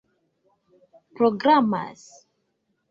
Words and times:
programas 1.21 2.03